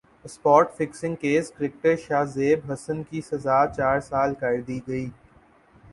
[0.25, 5.07] spot fixing case cricketer Shahzeb Hasan کی سزا چار سال کر دی گئی